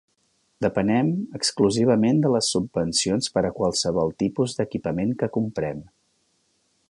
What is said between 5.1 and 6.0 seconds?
que comprem.